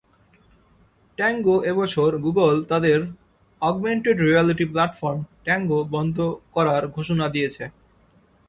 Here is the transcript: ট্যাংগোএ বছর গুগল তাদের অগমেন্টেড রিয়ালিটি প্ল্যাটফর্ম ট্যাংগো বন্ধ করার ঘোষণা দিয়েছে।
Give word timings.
ট্যাংগোএ 1.17 1.71
বছর 1.73 2.09
গুগল 2.17 2.55
তাদের 2.63 2.99
অগমেন্টেড 3.61 4.17
রিয়ালিটি 4.21 4.65
প্ল্যাটফর্ম 4.71 5.19
ট্যাংগো 5.45 5.79
বন্ধ 5.91 6.17
করার 6.55 6.83
ঘোষণা 6.87 7.25
দিয়েছে। 7.29 7.63